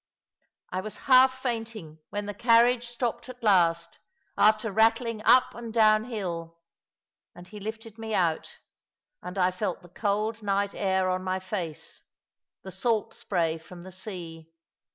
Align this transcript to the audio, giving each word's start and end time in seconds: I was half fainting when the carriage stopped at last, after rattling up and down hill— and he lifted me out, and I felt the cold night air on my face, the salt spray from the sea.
I 0.71 0.81
was 0.81 0.97
half 1.05 1.43
fainting 1.43 1.99
when 2.09 2.25
the 2.25 2.33
carriage 2.33 2.87
stopped 2.87 3.29
at 3.29 3.43
last, 3.43 3.99
after 4.35 4.71
rattling 4.71 5.21
up 5.25 5.53
and 5.53 5.71
down 5.71 6.05
hill— 6.05 6.57
and 7.35 7.47
he 7.47 7.59
lifted 7.59 7.99
me 7.99 8.15
out, 8.15 8.57
and 9.21 9.37
I 9.37 9.51
felt 9.51 9.83
the 9.83 9.89
cold 9.89 10.41
night 10.41 10.73
air 10.73 11.07
on 11.07 11.23
my 11.23 11.39
face, 11.39 12.01
the 12.63 12.71
salt 12.71 13.13
spray 13.13 13.59
from 13.59 13.83
the 13.83 13.91
sea. 13.91 14.49